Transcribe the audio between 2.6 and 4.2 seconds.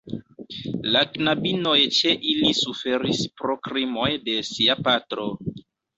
suferis pro krimoj